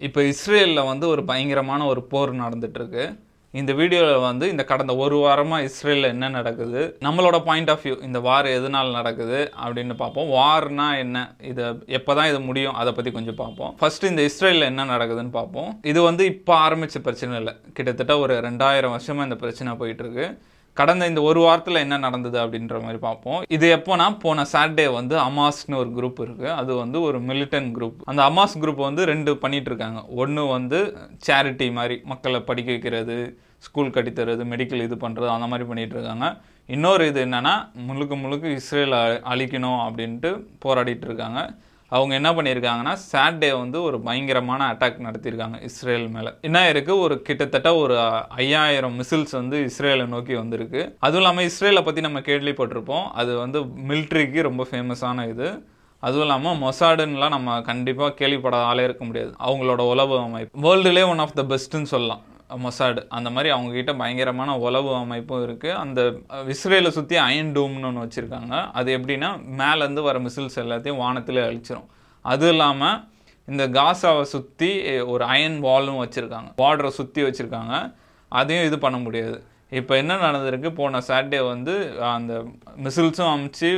இப்போ 0.00 0.20
இஸ்ரேலில் 0.30 0.88
வந்து 0.88 1.06
ஒரு 1.12 1.22
பயங்கரமான 1.28 1.84
ஒரு 1.92 2.00
போர் 2.10 2.32
நடந்துகிட்ருக்கு 2.40 3.04
இந்த 3.54 3.72
வீடியோவில் 3.78 4.24
வந்து 4.26 4.46
இந்த 4.52 4.64
கடந்த 4.70 4.92
ஒரு 5.02 5.16
வாரமாக 5.22 5.66
இஸ்ரேலில் 5.68 6.10
என்ன 6.14 6.26
நடக்குது 6.36 6.80
நம்மளோட 7.06 7.36
பாயிண்ட் 7.46 7.70
ஆஃப் 7.74 7.84
வியூ 7.84 7.94
இந்த 8.06 8.18
வார் 8.26 8.48
எதனால் 8.56 8.96
நடக்குது 8.96 9.38
அப்படின்னு 9.64 9.94
பார்ப்போம். 10.02 10.28
வார்னா 10.38 10.88
என்ன? 11.04 11.18
இதை 11.50 11.66
எப்போ 11.98 12.14
தான் 12.18 12.28
இது 12.30 12.40
முடியும்? 12.48 12.76
அதை 12.80 12.92
பற்றி 12.96 13.12
கொஞ்சம் 13.14 13.38
பார்ப்போம். 13.42 13.72
ஃபஸ்ட்டு 13.80 14.10
இந்த 14.12 14.24
இஸ்ரேலில் 14.30 14.68
என்ன 14.72 14.86
நடக்குதுன்னு 14.92 15.32
பார்ப்போம். 15.38 15.70
இது 15.92 16.02
வந்து 16.08 16.26
இப்போ 16.32 16.54
ஆரம்பித்த 16.66 17.02
பிரச்சனை 17.06 17.38
இல்லை. 17.42 17.54
கிட்டத்தட்ட 17.78 18.16
ஒரு 18.24 18.36
ரெண்டாயிரம் 18.48 18.94
வருஷமாக 18.96 19.28
இந்த 19.30 19.38
பிரச்சனை 19.44 19.76
போயிட்டுருக்கு. 19.82 20.26
கடந்த 20.80 21.08
இந்த 21.10 21.20
ஒரு 21.28 21.40
வாரத்தில் 21.46 21.82
என்ன 21.84 21.96
நடந்தது 22.06 22.38
அப்படின்ற 22.44 22.78
மாதிரி 22.84 22.98
பார்ப்போம். 23.06 23.38
இது 23.56 23.66
எப்போனா 23.76 24.06
போன 24.24 24.46
சாட்டர்டே 24.52 24.86
வந்து 24.98 25.14
அமாஸ்னு 25.26 25.80
ஒரு 25.82 25.90
குரூப் 25.98 26.20
இருக்குது 26.26 26.52
அது 26.60 26.72
வந்து 26.82 27.00
ஒரு 27.08 27.20
மிலிட்டன் 27.30 27.68
குரூப் 27.76 28.00
அந்த 28.12 28.22
அமாஸ் 28.30 28.60
குரூப் 28.64 28.82
வந்து 28.88 29.04
ரெண்டு 29.12 29.34
பண்ணிட்டு 29.44 29.70
இருக்காங்க. 29.72 30.00
ஒன்று 30.22 30.44
வந்து 30.56 30.80
சேரிட்டி 31.28 31.68
மாதிரி 31.78 31.96
மக்களை 32.12 32.40
படிக்க 32.50 32.70
வைக்கிறது 32.74 33.16
ஸ்கூல் 33.66 33.94
கட்டித்தரது 33.94 34.42
மெடிக்கல் 34.52 34.84
இது 34.86 34.96
பண்ணுறது 35.04 35.30
அந்த 35.36 35.46
மாதிரி 35.52 35.66
பண்ணிட்டு 35.70 35.96
இருக்காங்க. 35.96 36.26
இன்னொரு 36.74 37.04
இது 37.10 37.20
என்னென்னா 37.26 37.54
முழுக்க 37.88 38.14
முழுக்க 38.22 38.46
இஸ்ரேலை 38.58 39.00
அழிக்கணும் 39.32 39.80
அப்படின்ட்டு 39.86 40.30
போராடிட்டு 40.64 41.06
இருக்காங்க. 41.08 41.40
அவங்க 41.94 42.12
என்ன 42.18 42.30
பண்ணியிருக்காங்கன்னா 42.36 42.92
சாட்டர்டே 43.12 43.50
வந்து 43.58 43.82
ஒரு 43.82 44.00
பயங்கரமான 44.00 44.68
அட்டாக் 44.72 45.04
நடத்தியிருக்காங்க 45.06 45.62
இஸ்ரேல் 45.68 46.08
மேலே. 46.14 46.30
என்ன 46.48 46.72
இருக்குது 46.72 47.02
ஒரு 47.04 47.16
கிட்டத்தட்ட 47.28 47.70
ஒரு 47.82 47.96
ஐயாயிரம் 48.42 48.96
மிசில்ஸ் 49.00 49.34
வந்து 49.40 49.58
இஸ்ரேலை 49.68 50.06
நோக்கி 50.14 50.34
வந்திருக்கு. 50.34 50.82
அதுவும் 50.98 51.22
இல்லாமல் 51.22 51.48
இஸ்ரேலை 51.50 51.82
பற்றி 51.84 52.00
நம்ம 52.00 52.22
கேள்விப்பட்டிருப்போம். 52.30 53.06
அது 53.20 53.34
வந்து 53.44 53.60
மிலிட்ரிக்கு 53.90 54.48
ரொம்ப 54.50 54.66
ஃபேமஸான 54.70 55.28
இது. 55.34 55.48
அதுவும் 56.02 56.24
இல்லாமல் 56.24 56.58
மொசாடுன்னெலாம் 56.64 57.36
நம்ம 57.36 57.60
கண்டிப்பாக 57.68 58.16
கேள்விப்படாத 58.18 58.64
ஆளே 58.70 58.82
இருக்க 58.88 59.04
முடியாது. 59.04 59.32
அவங்களோட 59.48 59.82
உளவு 59.92 60.16
அமைப்பு. 60.26 60.60
வேர்ல்டுலேயே 60.66 61.08
ஒன் 61.12 61.22
ஆஃப் 61.26 61.38
த 61.40 61.44
பெஸ்ட்டுன்னு 61.52 61.92
சொல்லலாம். 61.94 62.24
மொசாடு 62.64 63.00
அந்த 63.16 63.28
மாதிரி 63.34 63.48
அவங்கக்கிட்ட 63.54 63.92
பயங்கரமான 64.00 64.50
உளவு 64.66 64.90
அமைப்பும் 65.00 65.44
இருக்குது 65.46 65.78
அந்த 65.82 66.00
இஸ்ரேலை 66.54 66.90
சுற்றி 66.98 67.16
அயன் 67.26 67.52
டூம்னு 67.56 67.88
ஒன்று 67.88 68.04
வச்சுருக்காங்க. 68.04 68.54
அது 68.78 68.88
எப்படின்னா 68.98 69.30
மேலேருந்து 69.60 70.04
வர 70.08 70.18
மிசில்ஸ் 70.26 70.62
எல்லாத்தையும் 70.64 71.02
வானத்தில் 71.04 71.40
அழிச்சிரும். 71.48 71.88
அதுவும் 72.24 72.54
இல்லாமல் 72.54 72.96
இந்த 73.52 73.64
காசாவை 73.78 74.24
சுற்றி 74.34 74.70
ஒரு 75.14 75.24
அயன் 75.32 75.58
வாலும் 75.66 76.00
வச்சுருக்காங்க. 76.04 76.48
பார்டரை 76.62 76.92
சுற்றி 77.00 77.20
வச்சுருக்காங்க. 77.26 77.74
அதையும் 78.38 78.66
இது 78.68 78.78
பண்ண 78.86 78.98
முடியாது. 79.04 79.36
இப்போ 79.78 79.92
என்ன 80.00 80.14
நடந்திருக்கு? 80.24 80.68
போன 80.80 81.02
சாட்டர்டே 81.10 81.40
வந்து 81.52 81.74
அந்த 82.16 82.32
மிசில்ஸும் 82.86 83.30
அமுச்சு 83.34 83.70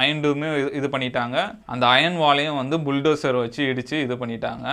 அயன் 0.00 0.22
டூமே 0.24 0.48
இது 0.78 0.86
பண்ணிட்டாங்க. 0.92 1.38
அந்த 1.72 1.84
அயன் 1.94 2.18
வாலையும் 2.22 2.60
வந்து 2.62 2.76
புல்டோசர் 2.86 3.42
வச்சு 3.44 3.60
இடித்து 3.70 3.96
இது 4.06 4.14
பண்ணிட்டாங்க. 4.22 4.68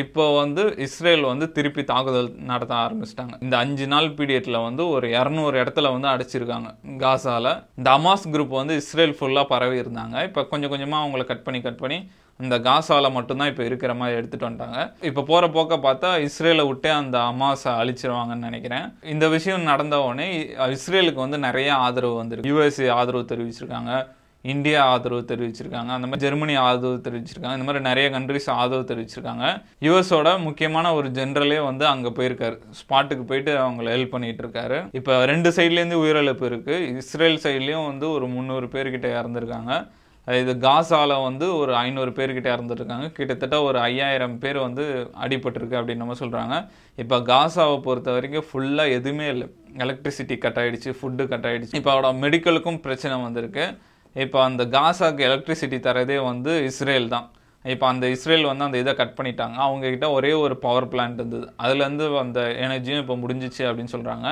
இப்போ 0.00 0.24
வந்து 0.40 0.62
இஸ்ரேல் 0.84 1.24
வந்து 1.30 1.46
திருப்பி 1.56 1.82
தாக்குதல் 1.90 2.28
நடத்த 2.50 2.72
ஆரம்பிச்சிட்டாங்க. 2.84 3.34
இந்த 3.44 3.54
அஞ்சு 3.64 3.86
நாள் 3.92 4.08
பீரியட்ல 4.18 4.58
வந்து 4.66 4.82
ஒரு 4.94 5.06
இரநூறு 5.18 5.56
இடத்துல 5.62 5.90
வந்து 5.94 6.08
அடிச்சிருக்காங்க. 6.12 6.70
காசால 7.02 7.52
இந்த 7.80 7.90
அமாஸ் 7.98 8.24
குரூப் 8.34 8.54
வந்து 8.60 8.76
இஸ்ரேல் 8.82 9.16
ஃபுல்லாக 9.18 9.50
பரவி 9.52 9.76
இருந்தாங்க. 9.82 10.16
இப்போ 10.28 10.42
கொஞ்சம் 10.52 10.72
கொஞ்சமாக 10.74 11.02
அவங்கள 11.04 11.24
கட் 11.30 11.44
பண்ணி 11.48 11.60
கட் 11.66 11.82
பண்ணி 11.84 11.98
இந்த 12.40 12.56
காசாவில் 12.66 13.14
மட்டும்தான் 13.16 13.50
இப்போ 13.50 13.64
இருக்கிற 13.68 13.92
மாதிரி 13.98 14.18
எடுத்துகிட்டு 14.20 14.48
வந்துட்டாங்க. 14.48 14.78
இப்போ 15.08 15.22
போகிற 15.30 15.50
போக்க 15.56 15.74
பார்த்தா 15.86 16.10
இஸ்ரேலை 16.28 16.64
விட்டே 16.70 16.90
அந்த 17.02 17.18
அமாஸை 17.32 17.72
அழிச்சிருவாங்கன்னு 17.82 18.48
நினைக்கிறேன். 18.48 18.86
இந்த 19.14 19.28
விஷயம் 19.36 19.68
நடந்த 19.72 19.98
உடனே 20.06 20.26
இஸ்ரேலுக்கு 20.76 21.20
வந்து 21.26 21.40
நிறைய 21.46 21.70
ஆதரவு 21.86 22.16
வந்துருக்கு. 22.22 22.50
யூஎஸ்ஏ 22.52 22.90
ஆதரவு 22.98 23.30
தெரிவிச்சிருக்காங்க. 23.32 23.92
இந்தியா 24.52 24.78
ஆதரவு 24.92 25.22
தெரிவிச்சிருக்காங்க. 25.30 25.90
அந்த 25.96 26.06
மாதிரி 26.06 26.24
ஜெர்மனி 26.24 26.54
ஆதரவு 26.66 26.96
தெரிவிச்சிருக்காங்க. 27.06 27.56
இந்த 27.58 27.66
மாதிரி 27.68 27.82
நிறைய 27.88 28.06
கண்ட்ரிஸ் 28.14 28.48
ஆதரவு 28.60 28.88
தெரிவிச்சிருக்காங்க. 28.90 29.46
யூஎஸோட 29.86 30.28
முக்கியமான 30.46 30.94
ஒரு 30.98 31.08
ஜென்ரலே 31.18 31.58
வந்து 31.68 31.86
அங்கே 31.92 32.12
போயிருக்காரு. 32.18 32.58
ஸ்பாட்டுக்கு 32.80 33.24
போயிட்டு 33.30 33.54
அவங்கள 33.64 33.94
ஹெல்ப் 33.94 34.14
பண்ணிட்டு 34.14 34.44
இருக்காரு. 34.44 34.78
இப்போ 35.00 35.24
ரெண்டு 35.32 35.50
சைட்லேருந்து 35.56 36.02
உயிரிழப்பு 36.04 36.46
இருக்கு. 36.52 36.76
இஸ்ரேல் 37.02 37.42
சைட்லேயும் 37.46 37.90
வந்து 37.90 38.08
ஒரு 38.16 38.28
முந்நூறு 38.36 38.68
பேர்கிட்ட 38.76 39.10
இறந்துருக்காங்க. 39.20 39.72
இது 40.40 40.52
காசால 40.64 41.12
வந்து 41.28 41.46
ஒரு 41.60 41.72
ஐநூறு 41.76 42.10
பேர்கிட்ட 42.18 42.48
இறந்துருக்காங்க. 42.56 43.06
கிட்டத்தட்ட 43.16 43.56
ஒரு 43.68 43.78
ஐயாயிரம் 43.86 44.36
பேர் 44.42 44.58
வந்து 44.66 44.84
அடிபட்டிருக்கு 45.24 45.78
அப்படின்னு 45.78 46.02
நம்ம 46.02 46.18
சொல்கிறாங்க 46.20 46.56
இப்போ 47.02 47.16
காசாவை 47.30 47.78
பொறுத்த 47.86 48.10
வரைக்கும் 48.16 48.46
ஃபுல்லாக 48.50 48.96
எதுவுமே 48.98 49.26
இல்லை. 49.34 49.48
எலக்ட்ரிசிட்டி 49.84 50.36
கட் 50.44 50.60
ஆயிடுச்சு 50.62 50.90
ஃபுட்டு 50.98 51.26
கட் 51.32 51.48
ஆயிடுச்சு. 51.50 51.78
இப்போ 51.80 51.92
அவட 51.94 52.12
மெடிக்கலுக்கும் 52.24 52.80
பிரச்சனை 52.86 53.16
வந்திருக்கு. 53.26 53.66
இப்போ 54.16 54.38
அந்த 54.48 54.62
காசாக்கு 54.76 55.22
எலக்ட்ரிசிட்டி 55.28 55.78
தரதே 55.86 56.18
வந்து 56.30 56.52
இஸ்ரேல் 56.70 57.06
தான். 57.14 57.26
இப்போ 57.64 57.86
அந்த 57.92 58.04
இஸ்ரேல் 58.14 58.48
வந்து 58.50 58.66
அந்த 58.66 58.78
இதை 58.82 58.92
கட் 59.00 59.14
பண்ணிட்டாங்க. 59.18 59.56
அவங்கக்கிட்ட 59.66 60.06
ஒரே 60.16 60.32
ஒரு 60.44 60.54
பவர் 60.64 60.88
பிளான்ட் 60.92 61.20
இருந்தது. 61.20 61.46
அதுலேருந்து 61.64 62.06
அந்த 62.24 62.40
எனர்ஜியும் 62.64 63.02
இப்போ 63.04 63.16
முடிஞ்சிச்சு 63.22 63.62
அப்படின்னு 63.68 63.94
சொல்கிறாங்க 63.96 64.28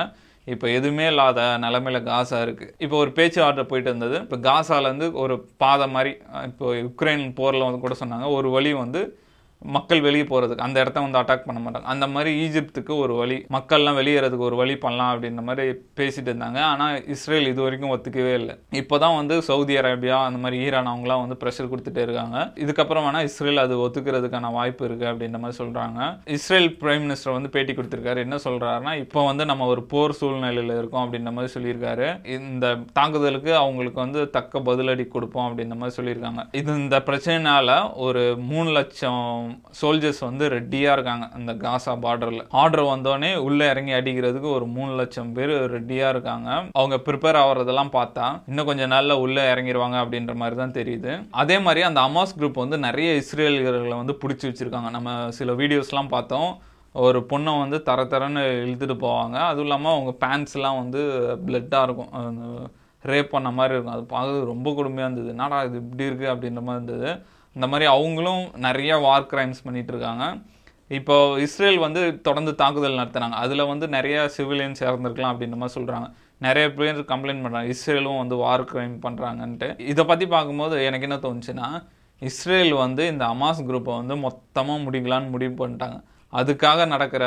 இப்போ 0.47 0.65
எதுவுமே 0.77 1.05
இல்லாத 1.11 1.39
நிலமையில 1.63 1.97
காசா 2.07 2.37
இருக்கு. 2.45 2.67
இப்போ 2.85 2.95
ஒரு 3.03 3.11
பேச்சுவார்த்தை 3.17 3.63
போயிட்டு 3.71 3.89
இருந்தது. 3.91 4.15
இப்போ 4.25 4.37
காசாலேருந்து 4.47 5.07
ஒரு 5.23 5.35
பாதை 5.63 5.87
மாதிரி 5.95 6.11
இப்போ 6.49 6.67
யுக்ரைன் 6.83 7.25
போரில் 7.39 7.67
வந்து 7.67 7.83
கூட 7.83 7.95
சொன்னாங்க. 8.01 8.27
ஒரு 8.37 8.49
வழி 8.55 8.71
வந்து 8.83 9.01
மக்கள் 9.75 10.03
வெளியே 10.07 10.25
போகிறதுக்கு 10.31 10.65
அந்த 10.67 10.77
இடத்த 10.83 11.05
வந்து 11.05 11.19
அட்டாக் 11.21 11.45
பண்ண 11.47 11.59
மாட்டாங்க. 11.63 11.87
அந்த 11.93 12.05
மாதிரி 12.13 12.31
ஈஜிப்துக்கு 12.43 12.93
ஒரு 13.03 13.13
வழி 13.21 13.37
மக்கள்லாம் 13.55 13.97
வெளியேறதுக்கு 13.99 14.47
ஒரு 14.49 14.57
வழி 14.61 14.75
பண்ணலாம் 14.85 15.11
அப்படின்ற 15.13 15.43
மாதிரி 15.49 15.65
பேசிட்டு 15.99 16.29
இருந்தாங்க. 16.31 16.59
ஆனால் 16.71 16.95
இஸ்ரேல் 17.15 17.49
இது 17.51 17.61
வரைக்கும் 17.65 17.93
ஒத்துக்கவே 17.95 18.33
இல்லை. 18.41 18.55
இப்போ 18.81 18.97
தான் 19.03 19.17
வந்து 19.19 19.37
சவுதி 19.49 19.75
அரேபியா 19.81 20.17
அந்த 20.27 20.39
மாதிரி 20.43 20.59
ஈரான் 20.65 20.91
அவங்களாம் 20.93 21.23
வந்து 21.23 21.37
ப்ரெஷர் 21.43 21.71
கொடுத்துட்டே 21.73 22.03
இருக்காங்க. 22.07 22.37
இதுக்கப்புறம் 22.63 23.05
வேணால் 23.07 23.27
இஸ்ரேல் 23.29 23.63
அது 23.65 23.77
ஒத்துக்கிறதுக்கான 23.85 24.51
வாய்ப்பு 24.57 24.85
இருக்குது 24.87 25.11
அப்படின்ற 25.11 25.39
மாதிரி 25.43 25.59
சொல்கிறாங்க 25.61 25.99
இஸ்ரேல் 26.37 26.69
பிரைம் 26.81 27.05
மினிஸ்டர் 27.05 27.35
வந்து 27.37 27.53
பேட்டி 27.57 27.75
கொடுத்துருக்காரு. 27.77 28.25
என்ன 28.27 28.39
சொல்கிறாருன்னா 28.47 28.95
இப்போ 29.03 29.25
வந்து 29.29 29.45
நம்ம 29.51 29.67
ஒரு 29.73 29.83
போர் 29.93 30.17
சூழ்நிலையில் 30.21 30.77
இருக்கோம் 30.79 31.05
அப்படின்ற 31.05 31.33
மாதிரி 31.37 31.53
சொல்லியிருக்காரு. 31.57 32.09
இந்த 32.39 32.73
தாக்குதலுக்கு 32.99 33.53
அவங்களுக்கு 33.63 33.99
வந்து 34.05 34.21
தக்க 34.37 34.63
பதிலடி 34.71 35.07
கொடுப்போம் 35.15 35.47
அப்படின்ற 35.47 35.77
மாதிரி 35.81 35.97
சொல்லியிருக்காங்க. 35.99 36.43
இது 36.61 36.79
இந்த 36.83 36.99
பிரச்சனைனால 37.09 37.79
ஒரு 38.07 38.23
மூணு 38.51 38.69
லட்சம் 38.79 39.50
சோல்ஜர்ஸ் 39.79 40.21
வந்து 40.27 40.45
ரெடியாக 40.55 40.95
இருக்காங்க. 40.97 41.25
அந்த 41.37 41.51
காசா 41.63 41.93
பார்டரில் 42.05 42.43
ஆர்டர் 42.61 42.83
வந்தோடனே 42.91 43.31
உள்ளே 43.47 43.67
இறங்கி 43.73 43.93
அடிக்கிறதுக்கு 43.99 44.49
ஒரு 44.57 44.67
மூணு 44.75 44.91
லட்சம் 45.01 45.31
பேர் 45.37 45.53
ரெடியாக 45.75 46.13
இருக்காங்க. 46.15 46.49
அவங்க 46.79 46.97
ப்ரிப்பேர் 47.07 47.39
ஆகிறதெல்லாம் 47.43 47.93
பார்த்தா 47.97 48.25
இன்னும் 48.51 48.69
கொஞ்சம் 48.71 48.91
நாளில் 48.95 49.21
உள்ளே 49.25 49.45
இறங்கிடுவாங்க 49.53 49.99
அப்படின்ற 50.03 50.35
மாதிரி 50.41 50.57
தான் 50.63 50.77
தெரியுது. 50.79 51.13
அதே 51.43 51.59
மாதிரி 51.67 51.83
அந்த 51.89 52.01
அமாஸ் 52.09 52.37
குரூப் 52.39 52.63
வந்து 52.63 52.79
நிறைய 52.87 53.11
இஸ்ரேலியர்களை 53.21 53.95
வந்து 54.01 54.17
பிடிச்சி 54.23 54.47
வச்சிருக்காங்க. 54.49 54.91
நம்ம 54.97 55.15
சில 55.39 55.55
வீடியோஸ்லாம் 55.61 56.13
பார்த்தோம். 56.17 56.51
ஒரு 57.07 57.19
பொண்ணை 57.31 57.51
வந்து 57.63 57.77
தர 57.87 58.01
தரன்னு 58.13 58.41
இழுத்துட்டு 58.63 58.95
போவாங்க. 59.03 59.37
அதுவும் 59.49 59.67
இல்லாமல் 59.67 59.93
அவங்க 59.95 60.13
பேண்ட்ஸ்லாம் 60.23 60.79
வந்து 60.79 61.01
பிளட்டாக 61.47 61.85
இருக்கும். 61.87 62.09
ரேப் 63.09 63.29
பண்ண 63.35 63.49
மாதிரி 63.57 63.73
இருக்கும். 63.75 63.93
அது 63.97 64.03
பார்க்கறது 64.15 64.49
ரொம்ப 64.49 64.71
கொடுமையாக 64.77 65.07
இருந்தது. 65.07 65.29
என்னடா 65.35 65.59
இது 65.67 65.77
இப்படி 65.83 66.03
இருக்குது 66.09 66.31
அப்படின்ற 66.33 66.61
மாதிரி 66.65 66.79
இருந்தது. 66.79 67.11
இந்த 67.55 67.65
மாதிரி 67.71 67.85
அவங்களும் 67.95 68.43
நிறைய 68.65 68.91
வார் 69.05 69.29
கிரைம்ஸ் 69.31 69.63
பண்ணிட்டு 69.65 69.93
இருக்காங்க. 69.93 70.25
இப்போ 70.97 71.15
இஸ்ரேல் 71.45 71.79
வந்து 71.85 72.01
தொடர்ந்து 72.27 72.51
தாக்குதல் 72.61 72.99
நடத்துனாங்க 73.01 73.37
அதில் 73.43 73.69
வந்து 73.71 73.85
நிறைய 73.95 74.17
சிவிலியன்ஸ் 74.37 74.81
இறந்துருக்கலாம் 74.87 75.33
அப்படின்ற 75.33 75.57
மாதிரி 75.61 75.75
சொல்கிறாங்க 75.77 76.07
நிறைய 76.45 76.67
பேர் 76.77 76.99
கம்ப்ளைண்ட் 77.11 77.43
பண்ணுறாங்க 77.43 77.73
இஸ்ரேலும் 77.73 78.21
வந்து 78.21 78.35
வார் 78.43 78.63
கிரைம் 78.71 78.95
பண்ணுறாங்கன்ட்டு 79.05 79.67
இதை 79.91 80.03
பற்றி 80.11 80.25
பார்க்கும்போது 80.35 80.77
எனக்கு 80.89 81.07
என்ன 81.07 81.17
தோணுச்சுன்னா 81.25 81.67
இஸ்ரேல் 82.29 82.73
வந்து 82.83 83.03
இந்த 83.11 83.23
அமாஸ் 83.33 83.61
குரூப்பை 83.67 83.93
வந்து 84.01 84.15
மொத்தமாக 84.25 84.83
முடிக்கலான்னு 84.85 85.33
முடிவு 85.35 85.53
பண்ணிட்டாங்க. 85.61 85.97
அதுக்காக 86.33 86.85
நடக்கிற 86.93 87.23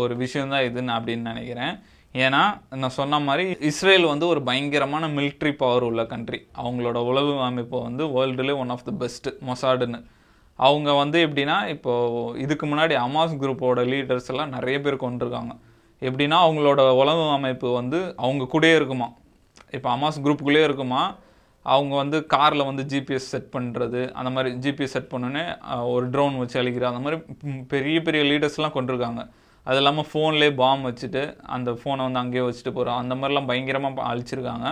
ஒரு 0.00 0.14
விஷயந்தான் 0.24 0.66
இதுன்னு 0.68 0.92
அப்படின்னு 0.96 1.30
நினைக்கிறேன். 1.32 1.74
ஏன்னா 2.24 2.42
நான் 2.80 2.96
சொன்ன 2.98 3.18
மாதிரி 3.28 3.44
இஸ்ரேல் 3.68 4.04
வந்து 4.10 4.26
ஒரு 4.32 4.40
பயங்கரமான 4.48 5.04
மிலிட்ரி 5.16 5.52
பவர் 5.62 5.84
உள்ள 5.88 6.02
கண்ட்ரி 6.12 6.38
அவங்களோட 6.60 6.98
உளவு 7.10 7.32
அமைப்பு 7.48 7.76
வந்து 7.86 8.04
வேர்ல்டுலேயே 8.16 8.56
ஒன் 8.62 8.72
ஆஃப் 8.74 8.86
த 8.88 8.92
பெஸ்ட்டு 9.00 9.32
மொசாடுன்னு. 9.48 9.98
அவங்க 10.58 10.90
வந்து 11.00 11.18
எப்படின்னா 11.26 11.56
இப்போது 11.74 12.40
இதுக்கு 12.44 12.66
முன்னாடி 12.66 12.94
அமாஸ் 13.06 13.34
குரூப்போட 13.42 13.80
லீடர்ஸ் 13.92 14.30
எல்லாம் 14.32 14.54
நிறைய 14.56 14.76
பேர் 14.84 15.02
கொண்டிருக்காங்க 15.04 15.54
எப்படின்னா 16.02 16.38
அவங்களோட 16.46 16.80
உளவு 17.00 17.24
அமைப்பு 17.36 17.68
வந்து 17.80 17.98
அவங்க 18.24 18.44
கூடயே 18.54 18.74
இருக்குமா? 18.80 19.08
இப்போ 19.76 19.88
அமாஸ் 19.96 20.22
குரூப்புக்குள்ளேயே 20.24 20.66
இருக்குமா? 20.68 21.02
அவங்க 21.66 21.92
வந்து 22.02 22.18
காரில் 22.34 22.68
வந்து 22.68 22.82
ஜிபிஎஸ் 22.92 23.30
செட் 23.32 23.50
பண்ணுறது 23.56 24.00
அந்த 24.18 24.30
மாதிரி 24.34 24.50
ஜிபிஎஸ் 24.64 24.94
செட் 24.96 25.12
பண்ணோன்னே 25.12 25.44
ஒரு 25.94 26.04
ட்ரோன் 26.14 26.36
வச்சு 26.42 26.58
அழிக்கிறது 26.60 26.90
அந்த 26.92 27.02
மாதிரி 27.04 27.18
பெரிய 27.72 27.98
பெரிய 28.06 28.22
லீடர்ஸ்லாம் 28.30 28.76
கொண்டிருக்காங்க 28.76 29.22
அது 29.68 29.78
இல்லாமல் 29.80 30.08
ஃபோன்லேயே 30.10 30.52
பாம் 30.60 30.86
வச்சுட்டு 30.88 31.22
அந்த 31.54 31.70
ஃபோனை 31.80 32.02
வந்து 32.06 32.22
அங்கேயே 32.22 32.44
வச்சுட்டு 32.48 32.72
போகிறோம் 32.76 33.00
அந்த 33.02 33.14
மாதிரிலாம் 33.20 33.48
பயங்கரமாக 33.50 34.04
அழிச்சிருக்காங்க. 34.10 34.68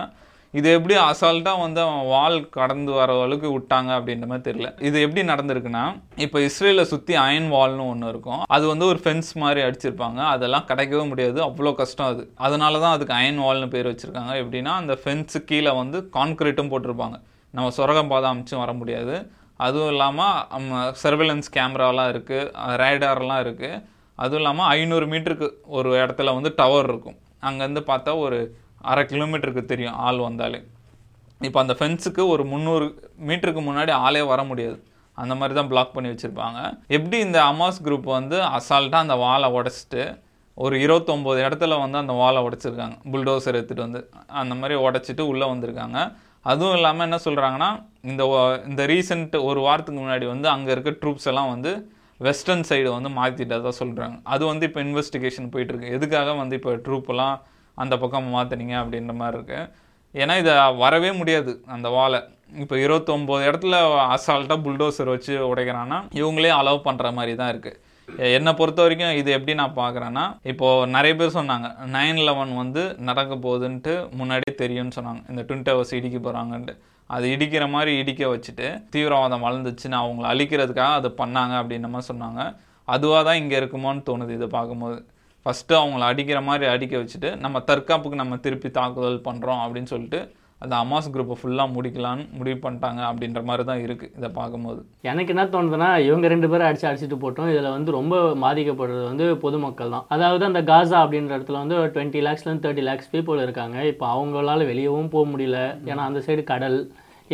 இது 0.57 0.67
எப்படி 0.77 0.95
அசால்ட்டாக 1.05 1.61
வந்து 1.63 1.79
அவன் 1.85 2.05
வால் 2.11 2.37
கடந்து 2.57 2.91
வர 2.97 3.15
அளவுக்கு 3.23 3.49
விட்டாங்க 3.55 3.89
அப்படின்ற 3.97 4.25
மாதிரி 4.31 4.45
தெரியல. 4.47 4.69
இது 4.87 4.97
எப்படி 5.05 5.21
நடந்திருக்குன்னா 5.31 5.81
இப்போ 6.25 6.37
இஸ்ரேலை 6.47 6.83
சுற்றி 6.91 7.13
அயன் 7.23 7.49
வால்னு 7.55 7.87
ஒன்று 7.93 8.11
இருக்கும். 8.13 8.43
அது 8.55 8.65
வந்து 8.71 8.85
ஒரு 8.91 8.99
ஃபென்ஸ் 9.05 9.31
மாதிரி 9.43 9.61
அடிச்சிருப்பாங்க. 9.67 10.19
அதெல்லாம் 10.35 10.67
கிடைக்கவே 10.69 11.03
முடியாது. 11.11 11.39
அவ்வளோ 11.47 11.73
கஷ்டம் 11.81 12.11
அது. 12.13 12.23
அதனால 12.47 12.79
தான் 12.83 12.95
அதுக்கு 12.97 13.15
அயன் 13.19 13.41
வால்னு 13.45 13.67
பேர் 13.73 13.89
வச்சுருக்காங்க. 13.91 14.35
எப்படின்னா 14.43 14.75
அந்த 14.83 14.95
ஃபென்ஸு 15.01 15.41
கீழே 15.49 15.73
வந்து 15.81 15.99
கான்க்ரீட்டும் 16.17 16.71
போட்டிருப்பாங்க. 16.73 17.19
நம்ம 17.57 17.73
சொரகம் 17.79 18.13
பாதை 18.13 18.29
அமைச்சும் 18.33 18.63
வர 18.63 18.73
முடியாது. 18.83 19.17
அதுவும் 19.65 19.91
இல்லாமல் 19.95 20.95
சர்வேலன்ஸ் 21.03 21.53
கேமராலாம் 21.57 22.09
இருக்குது 22.13 22.49
ரேடார்லாம் 22.83 23.43
இருக்குது 23.47 23.81
அதுவும் 24.21 24.41
இல்லாமல் 24.41 24.69
ஐநூறு 24.75 25.05
மீட்டருக்கு 25.13 25.47
ஒரு 25.77 25.89
இடத்துல 26.03 26.33
வந்து 26.37 26.51
டவர் 26.59 26.87
இருக்கும். 26.91 27.17
அங்கேருந்து 27.47 27.83
பார்த்தா 27.91 28.11
ஒரு 28.25 28.37
அரை 28.91 29.03
கிலோமீட்டருக்கு 29.11 29.63
தெரியும் 29.71 29.97
ஆள் 30.07 30.19
வந்தாலே. 30.27 30.59
இப்போ 31.47 31.59
அந்த 31.63 31.73
ஃபென்ஸுக்கு 31.79 32.23
ஒரு 32.33 32.43
முந்நூறு 32.51 32.85
மீட்டருக்கு 33.29 33.61
முன்னாடி 33.69 33.91
ஆளே 34.05 34.21
வர 34.33 34.43
முடியாது. 34.51 34.77
அந்த 35.17 35.33
மாதிரி 35.39 35.53
தான் 35.57 35.71
பிளாக் 35.71 35.95
பண்ணி 35.95 36.09
வச்சுருப்பாங்க. 36.11 36.59
எப்படி 36.97 37.17
இந்த 37.25 37.39
அமாஸ் 37.51 37.83
குரூப் 37.85 38.07
வந்து 38.17 38.37
அசால்ட்டாக 38.57 39.05
அந்த 39.05 39.15
வாலை 39.25 39.49
உடச்சிட்டு 39.57 40.03
ஒரு 40.57 40.75
இருபத்தொம்போது 40.85 41.39
இடத்துல 41.45 41.77
வந்து 41.83 41.97
அந்த 42.01 42.13
வாலை 42.21 42.41
உடைச்சிருக்காங்க. 42.47 42.95
புல்டோசர் 43.13 43.57
எடுத்துகிட்டு 43.59 43.85
வந்து 43.87 44.01
அந்த 44.41 44.53
மாதிரி 44.61 44.75
உடச்சிட்டு 44.85 45.23
உள்ளே 45.31 45.45
வந்திருக்காங்க. 45.53 45.99
அதுவும் 46.51 46.75
இல்லாமல் 46.77 47.05
என்ன 47.07 47.17
சொல்கிறாங்கன்னா 47.27 47.69
இந்த 48.11 48.23
இந்த 48.69 48.81
ரீசெண்ட் 48.93 49.35
ஒரு 49.49 49.59
வாரத்துக்கு 49.67 49.99
முன்னாடி 50.01 50.25
வந்து 50.33 50.47
அங்கே 50.55 50.71
இருக்க 50.75 50.91
ட்ரூப்ஸ் 51.01 51.29
எல்லாம் 51.31 51.51
வந்து 51.53 51.71
வெஸ்டர்ன் 52.19 52.67
சைடு 52.69 52.89
வந்து 52.97 53.09
மாற்றிட்டதாக 53.19 53.73
சொல்கிறாங்க 53.79 54.17
அது 54.33 54.43
வந்து 54.51 54.67
இப்போ 54.69 54.81
இன்வெஸ்டிகேஷன் 54.81 55.49
போயிட்டுருக்கு. 55.53 55.93
எதுக்காக 55.97 56.35
வந்து 56.41 56.55
இப்போ 56.59 56.73
ட்ரூப்பெல்லாம் 56.85 57.35
அந்த 57.77 57.95
பக்கம் 58.03 58.29
மாற்றுனீங்க 58.35 58.75
அப்படின்ற 58.81 59.13
மாதிரி 59.21 59.37
இருக்குது 59.37 59.71
ஏன்னா 60.15 60.35
இதை 60.43 60.53
வரவே 60.83 61.09
முடியாது 61.19 61.53
அந்த 61.75 61.87
வாலை 61.89 62.19
இப்போ 62.63 62.75
இருபத்தொம்போது 62.83 63.43
இடத்துல 63.49 63.75
அசால்ட்டாக 64.15 64.63
புல்டோசர் 64.65 65.11
வச்சு 65.13 65.33
உடைக்கிறான்னா 65.51 65.97
இவங்களே 66.19 66.51
அலோவ் 66.59 66.85
பண்ணுற 66.87 67.11
மாதிரி 67.17 67.33
தான் 67.41 67.51
இருக்குது 67.53 67.81
என்னை 68.37 68.51
பொறுத்த 68.57 68.81
வரைக்கும் 68.83 69.19
இது 69.19 69.29
எப்படி 69.37 69.53
நான் 69.59 69.79
பார்க்குறேன்னா 69.81 70.23
இப்போது 70.51 70.89
நிறைய 70.95 71.13
பேர் 71.19 71.37
சொன்னாங்க 71.37 71.67
நைன் 71.95 72.19
லெவன் 72.27 72.53
வந்து 72.61 72.81
நடக்க 73.09 73.33
போகுதுன்ட்டு 73.45 73.93
முன்னாடியே 74.19 74.53
தெரியும்னு 74.63 74.97
சொன்னாங்க. 74.97 75.21
இந்த 75.31 75.41
ட்வின் 75.47 75.65
டவர்ஸ் 75.69 75.95
இடிக்க 75.99 76.17
போகிறாங்கன்ட்டு 76.19 76.75
அது 77.09 77.25
இடிக்கிற 77.35 77.63
மாதிரி 77.69 77.91
இடிக்க 78.01 78.23
வச்சுட்டு 78.33 78.67
தீவிரவாதம் 78.93 79.43
வளர்ந்துச்சுன்னு 79.47 79.97
அவங்கள 80.03 80.25
அழிக்கிறதுக்காக 80.33 80.93
அது 80.99 81.09
பண்ணாங்க 81.21 81.53
அப்படின்ற 81.61 81.89
மாதிரி 81.95 82.09
சொன்னாங்க. 82.11 82.41
அதுவாக 82.87 83.21
தான் 83.27 83.39
இங்கே 83.41 83.57
இருக்குமோன்னு 83.59 84.01
தோணுது 84.09 84.33
இதை 84.37 84.47
பார்க்கும்போது. 84.47 84.97
ஃபஸ்ட்டு 85.45 85.73
அவங்கள 85.79 86.03
அடிக்கிற 86.11 86.39
மாதிரி 86.47 86.65
அடிக்க 86.75 86.93
வச்சுட்டு 87.01 87.29
நம்ம 87.43 87.57
தற்காப்புக்கு 87.69 88.21
நம்ம 88.21 88.37
திருப்பி 88.45 88.69
தாக்குதல் 88.77 89.19
பண்ணுறோம் 89.27 89.61
அப்படின்னு 89.65 89.91
சொல்லிட்டு 89.93 90.19
அந்த 90.63 90.73
அமாஸ் 90.83 91.09
குரூப்பை 91.13 91.35
ஃபுல்லாக 91.39 91.73
முடிக்கலான்னு 91.75 92.23
முடிவு 92.37 92.57
பண்ணிட்டாங்க 92.63 93.01
அப்படின்ற 93.09 93.41
மாதிரி 93.47 93.63
தான் 93.69 93.81
இருக்குது 93.85 94.11
இதை 94.17 94.29
பார்க்கும்போது. 94.37 94.79
எனக்கு 95.09 95.33
என்ன 95.33 95.43
தோணுதுன்னா 95.55 95.89
இவங்க 96.07 96.27
ரெண்டு 96.33 96.49
பேரும் 96.51 96.67
அடிச்சு 96.67 96.87
அடிச்சுட்டு 96.89 97.17
போட்டோம். 97.23 97.49
இதில் 97.53 97.75
வந்து 97.75 97.97
ரொம்ப 97.97 98.21
பாதிக்கப்படுறது 98.43 99.03
வந்து 99.11 99.25
பொதுமக்கள் 99.43 99.93
தான். 99.95 100.05
அதாவது 100.15 100.45
அந்த 100.49 100.61
காசா 100.71 100.97
அப்படின்ற 101.05 101.37
இடத்துல 101.37 101.61
வந்து 101.63 101.77
டுவெண்ட்டி 101.95 102.21
லேக்ஸ்லேருந்து 102.27 102.65
தேர்ட்டி 102.65 102.85
லேக்ஸ் 102.89 103.11
பீப்புள் 103.15 103.43
இருக்காங்க. 103.45 103.77
இப்போ 103.91 104.07
அவங்களால 104.15 104.67
வெளியவும் 104.71 105.13
போக 105.15 105.25
முடியல. 105.33 105.59
ஏன்னா 105.91 106.05
அந்த 106.09 106.21
சைடு 106.27 106.45
கடல் 106.53 106.79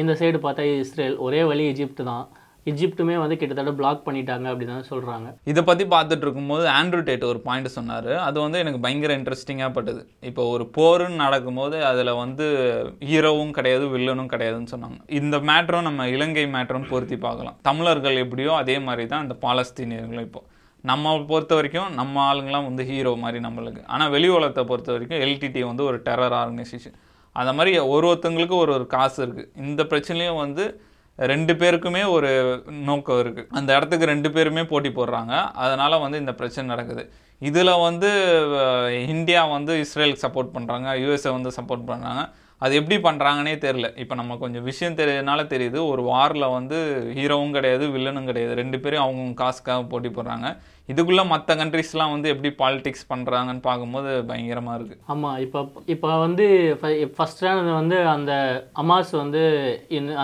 இந்த 0.01 0.13
சைடு 0.19 0.37
பார்த்தா 0.43 0.65
இஸ்ரேல் 0.83 1.17
ஒரே 1.27 1.43
வழி 1.51 1.63
எஜிப்ட் 1.71 2.03
தான். 2.11 2.25
எஜிப்ட்டுமே 2.69 3.15
வந்து 3.21 3.35
கிட்டத்தட்ட 3.41 3.71
பிளாக் 3.77 4.03
பண்ணிட்டாங்க 4.07 4.45
அப்படின்னு 4.51 4.75
தான் 4.77 4.89
சொல்கிறாங்க 4.89 5.27
இதை 5.51 5.61
பற்றி 5.69 5.85
பார்த்துட்டு 5.93 6.25
இருக்கும்போது 6.25 6.65
ஆண்ட்ரூ 6.77 6.99
டேட் 7.07 7.25
ஒரு 7.29 7.39
பாயிண்ட் 7.45 7.69
சொன்னார். 7.77 8.11
அது 8.27 8.37
வந்து 8.45 8.57
எனக்கு 8.63 8.79
பயங்கர 8.85 9.13
இன்ட்ரெஸ்டிங்காக 9.19 9.71
பட்டது. 9.77 10.01
இப்போ 10.29 10.43
ஒரு 10.53 10.65
போருன்னு 10.77 11.21
நடக்கும்போது 11.25 11.77
அதில் 11.89 12.11
வந்து 12.23 12.47
ஹீரோவும் 13.09 13.55
கிடையாது 13.57 13.87
வில்லனும் 13.93 14.31
கிடையாதுன்னு 14.33 14.73
சொன்னாங்க. 14.73 14.99
இந்த 15.19 15.37
மேட்டரும் 15.49 15.87
நம்ம 15.89 16.07
இலங்கை 16.15 16.45
மேட்டரும் 16.55 16.89
பொருத்தி 16.91 17.19
பார்க்கலாம். 17.25 17.57
தமிழர்கள் 17.69 18.21
எப்படியோ 18.25 18.53
அதே 18.61 18.77
மாதிரி 18.87 19.05
தான் 19.13 19.25
இந்த 19.27 19.37
பாலஸ்தீனியர்களும் 19.45 20.27
இப்போ. 20.29 20.43
நம்ம 20.83 21.15
பொறுத்த 21.31 21.53
வரைக்கும் 21.57 21.89
நம்ம 22.01 22.15
ஆளுங்களாம் 22.29 22.67
வந்து 22.69 22.83
ஹீரோ 22.91 23.11
மாதிரி 23.23 23.39
நம்மளுக்கு. 23.47 23.81
ஆனால் 23.93 24.13
வெளி 24.17 24.29
உலகத்தை 24.37 24.63
பொறுத்த 24.69 24.89
வரைக்கும் 24.95 25.23
எல்டிடி 25.25 25.63
வந்து 25.71 25.83
ஒரு 25.89 25.97
டெரர் 26.07 26.37
ஆர்கனைசேஷன் 26.43 26.95
அந்த 27.35 27.51
மாதிரி 27.57 27.73
ஒரு 27.95 28.05
ஒருத்தங்களுக்கு 28.11 28.55
ஒரு 28.63 28.71
ஒரு 28.77 28.85
காசு 28.95 29.19
இருக்குது 29.25 29.49
இந்த 29.65 29.81
பிரச்சனையும் 29.91 30.39
வந்து 30.41 30.63
ரெண்டு 31.29 31.53
பேருக்குமே 31.61 32.01
ஒரு 32.15 32.29
நோக்கம் 32.89 33.19
இருக்குது 33.23 33.49
அந்த 33.59 33.69
இடத்துக்கு 33.77 34.11
ரெண்டு 34.11 34.29
பேருமே 34.35 34.63
போட்டி 34.71 34.89
போடுறாங்க. 34.89 35.33
அதனால் 35.63 36.03
வந்து 36.03 36.21
இந்த 36.23 36.33
பிரச்சனை 36.39 36.65
நடக்குது. 36.73 37.03
இதில் 37.49 37.81
வந்து 37.87 38.09
இந்தியா 39.15 39.41
வந்து 39.55 39.73
இஸ்ரேலுக்கு 39.83 40.25
சப்போர்ட் 40.27 40.55
பண்ணுறாங்க 40.55 40.87
யூஎஸ்ஏ 41.03 41.31
வந்து 41.37 41.51
சப்போர்ட் 41.57 41.89
பண்ணுறாங்க 41.89 42.23
அது 42.65 42.73
எப்படி 42.79 42.97
பண்ணுறாங்கன்னே 43.05 43.53
தெரில 43.63 43.87
இப்போ 44.01 44.15
நம்ம 44.19 44.35
கொஞ்சம் 44.41 44.65
விஷயம் 44.69 44.97
தெரியுதுனால 44.99 45.45
தெரியுது. 45.53 45.79
ஒரு 45.91 46.01
வாரில் 46.09 46.53
வந்து 46.57 46.77
ஹீரோவும் 47.17 47.55
கிடையாது 47.57 47.85
வில்லனும் 47.95 48.27
கிடையாது. 48.29 48.53
ரெண்டு 48.59 48.79
பேரும் 48.83 49.03
அவங்கவுங்க 49.05 49.37
காசுக்காக 49.43 49.85
போட்டி 49.93 50.09
போடுறாங்க. 50.17 50.49
இதுக்குள்ளே 50.91 51.23
மற்ற 51.33 51.55
கண்ட்ரிஸ்லாம் 51.61 52.13
வந்து 52.15 52.31
எப்படி 52.33 52.49
பாலிடிக்ஸ் 52.61 53.05
பண்ணுறாங்கன்னு 53.11 53.61
பார்க்கும்போது 53.67 54.09
பயங்கரமாக 54.29 54.77
இருக்குது 54.77 55.01
ஆமாம் 55.13 55.37
இப்போ 55.45 55.59
இப்போ 55.93 56.09
வந்து 56.25 56.45
ஃபஸ்ட்டானது 57.17 57.71
வந்து 57.81 57.97
அந்த 58.15 58.33
அமாஸ் 58.83 59.13
வந்து 59.23 59.43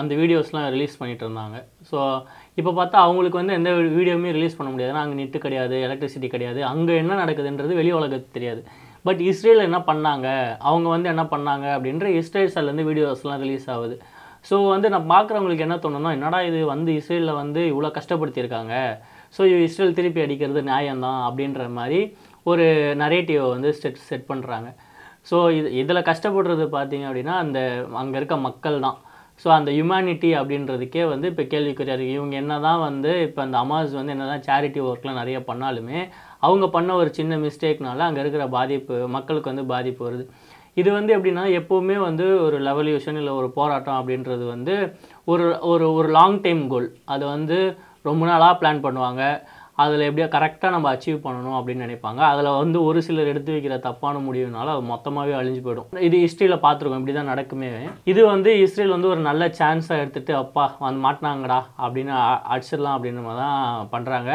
அந்த 0.00 0.12
வீடியோஸ்லாம் 0.22 0.68
ரிலீஸ் 0.76 0.98
பண்ணிட்டு 1.00 1.24
இருந்தாங்க. 1.26 1.56
ஸோ 1.90 1.98
இப்போ 2.60 2.70
பார்த்தா 2.78 2.98
அவங்களுக்கு 3.06 3.40
வந்து 3.40 3.56
எந்த 3.58 3.70
வீடியோவுமே 3.96 4.30
ரிலீஸ் 4.36 4.58
பண்ண 4.58 4.68
முடியாது. 4.72 4.92
ஏன்னா 4.92 5.04
அங்கே 5.06 5.18
நெட்டு 5.22 5.38
கிடையாது 5.46 5.76
எலக்ட்ரிசிட்டி 5.86 6.28
கிடையாது. 6.34 6.60
அங்கே 6.72 6.94
என்ன 7.02 7.18
நடக்குதுன்றது 7.22 7.80
வெளி 7.80 7.92
உலகத்துக்கு 7.98 8.36
தெரியாது. 8.38 8.62
பட் 9.08 9.20
இஸ்ரேல் 9.30 9.66
என்ன 9.66 9.78
பண்ணாங்க? 9.90 10.28
அவங்க 10.68 10.88
வந்து 10.94 11.08
என்ன 11.14 11.24
பண்ணாங்க? 11.34 11.66
அப்படின்ற 11.76 12.08
இஸ்ரேல் 12.20 12.50
சைட்லேருந்து 12.54 12.88
வீடியோஸ்லாம் 12.88 13.42
ரிலீஸ் 13.44 13.68
ஆகுது. 13.74 13.96
ஸோ 14.48 14.56
வந்து 14.74 14.88
நான் 14.94 15.06
பார்க்குறவங்களுக்கு 15.12 15.66
என்ன 15.66 15.76
தோணுன்னா 15.84 16.10
என்னடா 16.16 16.40
இது 16.48 16.58
வந்து 16.72 16.90
இஸ்ரேலில் 16.98 17.38
வந்து 17.42 17.60
இவ்வளோ 17.70 17.90
கஷ்டப்படுத்தியிருக்காங்க? 17.96 18.74
ஸோ 19.34 19.42
இஸ்ரேல் 19.64 19.94
திருப்பி 19.94 20.20
அடிக்கிறது 20.20 20.62
நியாயம்தான் 20.62 21.20
அப்படின்ற 21.28 21.68
மாதிரி 21.70 22.00
ஒரு 22.42 22.66
நரேட்டிவை 22.94 23.46
வந்து 23.50 23.70
செட் 23.72 24.06
செட் 24.08 24.28
பண்ணுறாங்க 24.28 24.68
ஸோ 25.30 25.50
இது 25.50 25.68
இதில் 25.72 26.06
கஷ்டப்படுறது 26.06 26.64
பார்த்தீங்க 26.68 27.06
அப்படின்னா 27.08 27.34
அந்த 27.36 27.58
அங்கே 27.94 28.16
இருக்க 28.16 28.36
மக்கள் 28.38 28.80
தான் 28.80 28.98
ஸோ 29.44 29.48
அந்த 29.48 29.70
ஹியூமனிட்டி 29.70 30.30
அப்படின்றதுக்கே 30.34 31.02
வந்து 31.08 31.26
இப்போ 31.28 31.42
கேள்விக்குறியாக 31.42 31.96
இருக்குது 31.96 32.18
இவங்க 32.18 32.36
என்ன 32.36 32.54
தான் 32.60 32.80
வந்து 32.80 33.10
இப்போ 33.22 33.40
அந்த 33.42 33.56
அமாஸ் 33.58 33.92
வந்து 33.92 34.12
என்ன 34.12 34.24
தான் 34.26 34.44
சேரிட்டி 34.48 34.80
ஒர்க்லாம் 34.80 35.20
நிறைய 35.20 35.38
பண்ணாலுமே 35.40 35.98
அவங்க 36.38 36.66
பண்ண 36.68 36.94
ஒரு 36.94 37.10
சின்ன 37.14 37.36
மிஸ்டேக்னால 37.36 37.98
அங்கே 37.98 38.20
இருக்கிற 38.20 38.46
பாதிப்பு 38.48 38.96
மக்களுக்கு 39.06 39.52
வந்து 39.52 39.64
பாதிப்பு 39.66 40.02
வருது. 40.08 40.24
இது 40.76 40.90
வந்து 40.92 41.12
எப்படின்னா 41.16 41.44
எப்போவுமே 41.60 41.96
வந்து 41.98 42.40
ஒரு 42.40 42.56
லெவல்யூஷன் 42.60 43.16
இல்லை 43.16 43.32
ஒரு 43.32 43.48
போராட்டம் 43.50 43.98
அப்படின்றது 44.00 44.44
வந்து 44.46 44.74
ஒரு 45.24 45.46
ஒரு 45.62 45.86
ஒரு 45.94 46.08
லாங் 46.08 46.40
டைம் 46.40 46.68
கோல் 46.68 46.88
அது 47.04 47.24
வந்து 47.26 47.58
ரொம்ப 48.10 48.26
நாளாக 48.32 48.58
பிளான் 48.60 48.84
பண்ணுவாங்க. 48.88 49.22
அதில் 49.82 50.04
எப்படியோ 50.06 50.26
கரெக்டாக 50.32 50.74
நம்ம 50.74 50.86
அச்சீவ் 50.92 51.18
பண்ணணும் 51.24 51.56
அப்படின்னு 51.58 51.84
நினைப்பாங்க. 51.86 52.20
அதில் 52.32 52.48
வந்து 52.60 52.78
ஒரு 52.86 53.00
சிலர் 53.06 53.30
எடுத்து 53.32 53.50
வைக்கிற 53.54 53.74
தப்பான 53.84 54.14
முடிவுனால 54.24 54.72
அது 54.74 54.82
மொத்தமாகவே 54.90 55.34
அழிஞ்சு 55.40 55.60
போயிடும். 55.66 55.90
இது 56.06 56.16
ஹிஸ்ட்ரியில் 56.22 56.62
பார்த்துருக்கோம். 56.64 57.02
இப்படி 57.02 57.14
தான் 57.18 57.30
நடக்குமே. 57.32 57.68
இது 58.12 58.22
வந்து 58.32 58.52
இஸ்ரேல் 58.64 58.94
வந்து 58.96 59.12
ஒரு 59.12 59.22
நல்ல 59.28 59.48
சான்ஸாக 59.60 60.02
எடுத்துகிட்டு 60.02 60.34
அப்பா 60.42 60.64
வந்து 60.86 61.00
மாட்டினாங்கடா 61.06 61.60
அப்படின்னு 61.84 62.14
அடிச்சிடலாம் 62.54 62.96
அப்படின்னு 62.96 63.38
தான் 63.44 63.88
பண்ணுறாங்க 63.94 64.32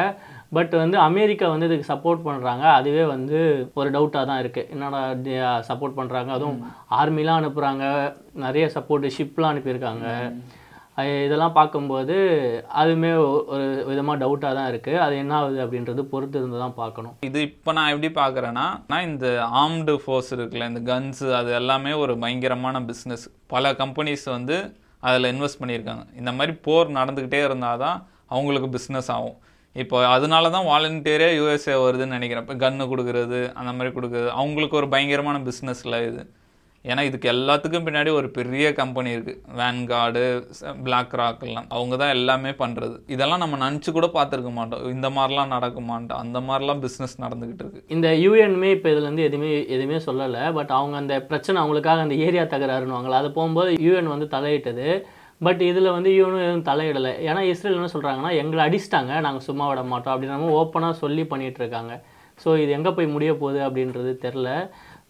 பட் 0.57 0.73
வந்து 0.83 0.97
அமெரிக்கா 1.09 1.45
வந்து 1.51 1.67
இதுக்கு 1.69 1.91
சப்போர்ட் 1.91 2.25
பண்ணுறாங்க 2.29 2.65
அதுவே 2.79 3.03
வந்து 3.13 3.37
ஒரு 3.79 3.87
டவுட்டாக 3.95 4.25
தான் 4.31 4.41
இருக்குது 4.43 4.67
என்னடா 4.73 5.53
சப்போர்ட் 5.69 5.99
பண்ணுறாங்க 6.01 6.31
அதுவும் 6.39 6.59
ஆர்மிலாம் 7.01 7.39
அனுப்புகிறாங்க 7.41 7.85
நிறைய 8.47 8.65
சப்போர்ட் 8.75 9.13
ஷிப்லாம் 9.19 9.53
அனுப்பியிருக்காங்க. 9.53 10.07
இதெல்லாம் 11.25 11.55
பார்க்கும்போது 11.57 12.15
அதுவுமே 12.81 13.11
ஒரு 13.53 13.65
விதமாக 13.89 14.17
டவுட்டாக 14.23 14.53
தான் 14.57 14.69
இருக்குது 14.71 15.01
அது 15.05 15.13
என்ன 15.21 15.33
ஆகுது 15.37 15.59
அப்படின்றது 15.63 16.01
பொறுத்து 16.11 16.37
இருந்து 16.41 16.59
தான் 16.63 16.75
பார்க்கணும். 16.81 17.15
இது 17.27 17.39
இப்போ 17.49 17.73
நான் 17.77 17.91
எப்படி 17.93 18.09
பார்க்குறேன்னா 18.19 18.65
நான் 18.91 19.07
இந்த 19.11 19.27
ஆர்ம்டு 19.61 19.95
ஃபோர்ஸ் 20.03 20.31
இருக்குல்ல 20.37 20.69
இந்த 20.71 20.81
கன்ஸு 20.91 21.27
அது 21.39 21.51
எல்லாமே 21.61 21.93
ஒரு 22.03 22.15
பயங்கரமான 22.23 22.81
பிஸ்னஸ் 22.89 23.25
பல 23.53 23.73
கம்பெனிஸ் 23.81 24.25
வந்து 24.35 24.57
அதில் 25.07 25.31
இன்வெஸ்ட் 25.33 25.61
பண்ணியிருக்காங்க. 25.61 26.05
இந்த 26.19 26.33
மாதிரி 26.39 26.55
போர் 26.67 26.97
நடந்துக்கிட்டே 26.99 27.41
இருந்தால் 27.47 27.81
தான் 27.85 27.97
அவங்களுக்கு 28.33 28.69
பிஸ்னஸ் 28.77 29.09
ஆகும். 29.15 29.35
இப்போ 29.75 29.97
அதனால 30.15 30.49
தான் 30.55 30.69
வாலண்டியரே 30.71 31.27
யூஎஸ்ஏ 31.39 31.75
வருதுன்னு 31.83 32.17
நினைக்கிறேன். 32.17 32.45
இப்போ 32.45 32.55
கன்று 32.63 32.85
கொடுக்குறது 32.91 33.39
அந்த 33.59 33.71
மாதிரி 33.77 33.91
கொடுக்குறது 33.95 34.29
அவங்களுக்கு 34.39 34.79
ஒரு 34.81 34.87
பயங்கரமான 34.93 35.37
பிஸ்னஸில் 35.49 35.97
இது. 36.09 36.23
ஏன்னா 36.89 37.01
இதுக்கு 37.07 37.27
எல்லாத்துக்கும் 37.33 37.85
பின்னாடி 37.87 38.09
ஒரு 38.19 38.27
பெரிய 38.37 38.65
கம்பெனி 38.79 39.09
இருக்குது 39.15 39.39
வேன்கார்டு 39.59 40.23
பிளாக் 40.85 41.15
ராக் 41.19 41.43
எல்லாம். 41.47 41.67
அவங்க 41.75 41.95
தான் 42.01 42.13
எல்லாமே 42.17 42.51
பண்ணுறது 42.61 42.95
இதெல்லாம் 43.15 43.43
நம்ம 43.43 43.59
நினச்சி 43.65 43.91
கூட 43.97 44.07
பார்த்துருக்க 44.17 44.51
மாட்டோம். 44.57 44.83
இந்த 44.95 45.09
மாதிரிலாம் 45.17 45.53
நடக்க 45.55 45.81
மாட்டோம். 45.91 46.21
அந்த 46.23 46.39
மாதிரிலாம் 46.47 46.83
பிஸ்னஸ் 46.85 47.15
நடந்துக்கிட்டு 47.25 47.63
இருக்கு. 47.65 47.83
இந்த 47.95 48.09
யூஎன்மே 48.25 48.71
இப்போ 48.77 48.89
இதுல 48.93 49.07
இருந்து 49.07 49.27
எதுவுமே 49.29 49.51
எதுவுமே 49.75 49.99
சொல்லலை. 50.07 50.43
பட் 50.59 50.73
அவங்க 50.79 50.97
அந்த 51.03 51.15
பிரச்சனை 51.31 51.57
அவங்களுக்காக 51.63 52.05
அந்த 52.07 52.17
ஏரியா 52.27 52.45
தகராறுனுவாங்களா 52.55 53.21
அது 53.23 53.31
போகும்போது 53.39 53.73
யூஎன் 53.87 54.13
வந்து 54.15 54.29
தலையிட்டது. 54.37 54.87
பட் 55.45 55.61
இதில் 55.69 55.95
வந்து 55.97 56.09
இவனும் 56.17 56.43
எதுவும் 56.47 56.67
தலையிடலை. 56.71 57.13
ஏன்னா 57.29 57.41
இஸ்ரேல் 57.51 57.77
என்ன 57.79 57.91
சொல்கிறாங்கன்னா 57.93 58.33
எங்களை 58.41 58.61
அடிச்சிட்டாங்க. 58.67 59.13
நாங்கள் 59.27 59.47
சும்மா 59.47 59.67
விட 59.69 59.81
மாட்டோம். 59.93 60.13
அப்படின்னு 60.15 60.57
ஓப்பனாக 60.59 61.01
சொல்லி 61.03 61.23
பண்ணிகிட்ருக்காங்க 61.31 61.93
இருக்காங்க. 61.93 61.95
ஸோ 62.43 62.49
இது 62.61 62.71
எங்கே 62.77 62.91
போய் 62.97 63.13
முடிய 63.15 63.31
போகுது 63.41 63.59
அப்படின்றது 63.65 64.11
தெரில 64.23 64.49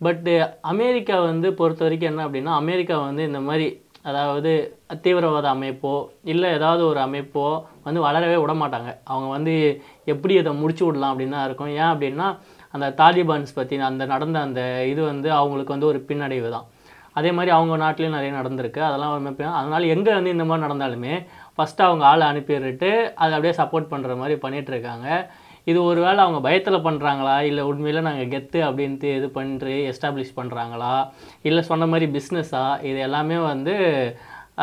பட்டு 0.06 0.34
அமெரிக்கா 0.72 1.16
uh, 1.16 1.26
வந்து 1.30 1.48
பொறுத்த 1.60 1.82
வரைக்கும் 1.86 2.12
என்ன 2.12 2.26
அப்படின்னா 2.28 2.54
அமெரிக்கா 2.62 2.96
வந்து 3.08 3.24
இந்த 3.30 3.40
மாதிரி 3.48 3.68
அதாவது 4.06 4.52
தீவிரவாத 5.04 5.48
அமைப்போ 5.56 5.94
இல்லை 6.24 6.48
ஏதாவது 6.58 6.84
ஒரு 6.92 7.00
அமைப்போ 7.06 7.46
வந்து 7.84 8.00
வளரவே 8.06 8.38
விட 8.42 8.54
மாட்டாங்க 8.54 8.90
அவங்க 9.04 9.28
வந்து 9.36 9.54
எப்படி 10.06 10.34
இதை 10.40 10.52
முடிச்சு 10.62 10.84
விடலாம் 10.86 11.14
அப்படின்னு 11.14 11.46
இருக்கும். 11.46 11.72
ஏன் 11.80 11.92
அப்படின்னா 11.94 12.28
அந்த 12.74 12.88
தாலிபான்ஸ் 13.02 13.58
பற்றி 13.60 13.78
அந்த 13.90 14.04
நடந்த 14.06 14.38
அந்த 14.48 14.62
இது 14.92 15.02
வந்து 15.12 15.30
அவங்களுக்கு 15.40 15.76
வந்து 15.76 15.90
ஒரு 15.92 16.00
பின்னடைவு 16.10 16.50
தான். 16.50 16.68
அதே 17.16 17.32
மாதிரி 17.38 17.52
அவங்க 17.56 17.74
நாட்டிலையும் 17.84 18.18
நிறைய 18.18 18.32
நடந்திருக்கு. 18.40 18.82
அதெல்லாம் 18.88 19.14
ஒரு 19.16 19.22
அமைப்பு. 19.24 19.46
அதனால் 19.60 19.92
எங்கே 19.96 20.14
வந்து 20.18 20.34
இந்த 20.36 20.46
மாதிரி 20.50 20.66
நடந்தாலுமே 20.68 21.16
ஃபஸ்ட்டு 21.58 21.86
அவங்க 21.88 22.04
ஆளை 22.12 22.26
அனுப்பிடுட்டு 22.32 22.92
அதை 23.22 23.32
அப்படியே 23.36 23.56
சப்போர்ட் 23.62 23.92
பண்ணுற 23.94 24.14
மாதிரி 24.22 24.38
பண்ணிகிட்ருக்காங்க 24.44 25.08
இது 25.67 25.79
ஒருவேளை 25.89 26.20
அவங்க 26.25 26.39
பயத்தில் 26.48 26.86
பண்ணுறாங்களா 26.88 27.36
இல்லை 27.50 27.63
உண்மையில் 27.72 28.08
நாங்கள் 28.10 28.32
கெத்து 28.34 28.62
அப்படின்ட்டு 28.67 29.10
இது 29.17 29.27
பண்ணி 29.38 29.75
எஸ்டாப்ளிஷ் 29.91 30.38
பண்ணுறாங்களா 30.39 30.93
இல்லை 31.50 31.63
சொன்ன 31.72 31.88
மாதிரி 31.93 32.08
பிஸ்னஸா 32.15 32.63
இது 32.91 33.00
எல்லாமே 33.08 33.39
வந்து 33.51 33.75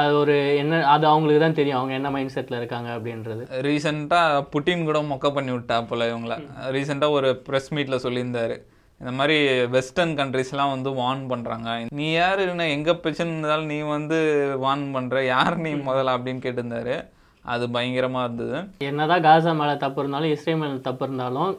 அது 0.01 0.11
ஒரு 0.23 0.35
என்ன 0.63 0.81
அது 0.95 1.05
அவங்களுக்கு 1.13 1.41
தான் 1.45 1.57
தெரியும். 1.59 1.79
அவங்க 1.79 1.95
என்ன 1.99 2.11
மைண்ட் 2.15 2.35
செட்டில் 2.35 2.59
இருக்காங்க 2.59 2.89
அப்படின்றது. 2.97 3.43
ரீசெண்டாக 3.67 4.45
புட்டின் 4.53 4.85
கூட 4.89 4.99
மொக்க 5.09 5.29
பண்ணி 5.37 5.53
விட்டா 5.55 5.77
போல 5.89 6.07
இவங்கள. 6.11 6.35
ரீசெண்டாக 6.77 7.17
ஒரு 7.19 7.31
ப்ரெஸ் 7.47 7.71
மீட்டில் 7.77 8.03
சொல்லியிருந்தாரு. 8.05 8.57
இந்த 9.01 9.13
மாதிரி 9.19 9.37
வெஸ்டர்ன் 9.75 10.15
கண்ட்ரிஸ்லாம் 10.21 10.75
வந்து 10.75 10.91
வார்ன் 11.01 11.25
பண்ணுறாங்க 11.33 11.69
நீ 12.01 12.09
யார்? 12.13 12.43
என்ன 12.53 12.69
எங்கே 12.77 12.95
பிரச்சனை 13.05 13.29
இருந்தாலும் 13.33 13.71
நீ 13.73 13.79
வந்து 13.97 14.19
வார்ன் 14.65 14.87
பண்ணுற 14.97 15.25
யார் 15.35 15.57
நீ 15.67 15.73
முதல்ல 15.89 16.15
அப்படின்னு 16.17 16.45
கேட்டிருந்தாரு. 16.47 16.97
அது 17.45 17.65
பயங்கரமாக 17.75 18.25
இருந்தது. 18.27 18.57
என்னதான் 18.89 19.25
காசா 19.27 19.53
மேலே 19.61 19.75
தப்பு 19.85 20.01
இருந்தாலும் 20.03 20.33
இஸ்ரேல் 20.35 20.59
மேலே 20.63 20.75
தப்பு 20.89 21.05
இருந்தாலும் 21.07 21.53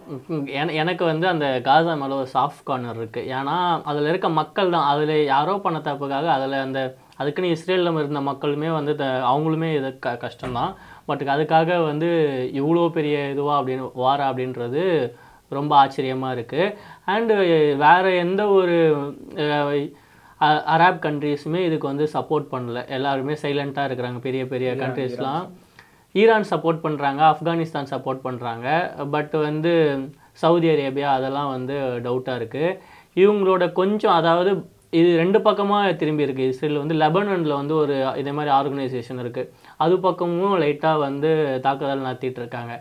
எனக்கு 0.82 1.04
வந்து 1.12 1.26
அந்த 1.34 1.48
காசா 1.68 1.94
மேலே 2.02 2.14
ஒரு 2.22 2.30
சாஃப்ட் 2.36 2.68
கார்னர் 2.70 3.00
இருக்குது 3.02 3.30
ஏன்னா 3.38 3.56
அதில் 3.92 4.10
இருக்க 4.12 4.30
மக்கள் 4.42 4.74
தான் 4.76 4.90
அதில் 4.92 5.16
யாரோ 5.34 5.56
பண்ண 5.66 5.80
தப்புக்காக 5.88 6.30
அதில் 6.36 6.64
அந்த 6.66 6.82
அதுக்குன்னு 7.22 7.54
இஸ்ரேலில் 7.56 7.98
இருந்த 8.02 8.22
மக்களுமே 8.30 8.70
வந்து 8.78 8.94
அவங்களுமே 9.32 9.70
இது 9.80 9.90
க 10.06 10.14
கஷ்டம்தான். 10.26 10.72
பட் 11.10 11.24
அதுக்காக 11.34 11.80
வந்து 11.90 12.10
இவ்வளோ 12.60 12.86
பெரிய 12.98 13.18
இதுவா 13.34 13.56
அப்படின்னு 13.60 13.88
வாரா 14.04 14.28
அப்படின்றது 14.32 14.84
ரொம்ப 15.58 15.74
ஆச்சரியமாக 15.82 16.36
இருக்குது 16.38 16.74
அண்டு 17.14 17.36
வேறு 17.84 18.12
எந்த 18.26 18.42
ஒரு 18.60 18.78
அரப் 20.74 21.02
கண்ட்ரீஸுமே 21.06 21.60
இதுக்கு 21.68 21.88
வந்து 21.92 22.06
சப்போர்ட் 22.14 22.48
பண்ணல. 22.54 22.80
எல்லாருமே 22.98 23.34
சைலண்ட்டாக 23.44 23.88
இருக்கிறாங்க 23.90 24.22
பெரிய 24.28 24.44
பெரிய 24.54 24.70
கண்ட்ரீஸ்லாம் 24.80 25.44
ஈரான் 26.16 26.50
சப்போர்ட் 26.52 26.84
பண்ணுறாங்க 26.86 27.22
ஆப்கானிஸ்தான் 27.32 27.92
சப்போர்ட் 27.94 28.26
பண்ணுறாங்க 28.26 28.68
பட் 29.16 29.36
வந்து 29.48 29.74
சவுதி 30.34 30.68
அரேபியா 30.74 31.10
அதெல்லாம் 31.18 31.52
வந்து 31.52 31.76
டவுட்டாக 32.06 32.40
இருக்குது 32.42 32.78
இவங்களோட 33.18 33.64
கொஞ்சம் 33.80 34.18
அதாவது 34.20 34.52
இது 35.00 35.10
ரெண்டு 35.18 35.40
பக்கமாக 35.42 35.92
திரும்பி 35.94 36.26
இருக்குது 36.26 36.50
இஸ்ரேல் 36.52 36.82
வந்து 36.82 36.96
லெபனனில் 37.02 37.60
வந்து 37.60 37.74
ஒரு 37.76 37.96
இதே 38.22 38.32
மாதிரி 38.38 38.52
ஆர்கனைசேஷன் 38.56 39.22
இருக்குது 39.24 39.52
அது 39.78 39.96
பக்கமும் 40.00 40.58
லைட்டாக 40.64 41.04
வந்து 41.06 41.30
தாக்குதல் 41.66 42.06
நடத்திட்டு 42.08 42.42
இருக்காங்க. 42.42 42.74